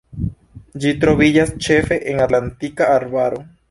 Ĝi 0.85 0.93
troviĝas 1.03 1.53
ĉefe 1.69 2.01
en 2.15 2.25
Atlantika 2.29 2.93
arbaro. 3.01 3.49